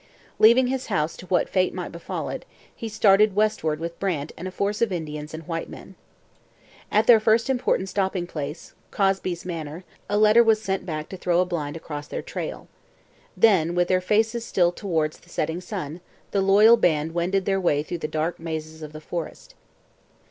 [0.39, 2.43] Leaving his house to what fate might befall it,
[2.75, 5.93] he started westward with Brant and a force of Indians and white men.
[6.91, 11.39] At their first important stopping place, Cosby's Manor, a letter was sent back to throw
[11.39, 12.67] a blind across their trail.
[13.37, 17.83] Then, with their faces still towards the setting sun, the loyal band wended their way
[17.83, 19.53] through the dark mazes of the forest.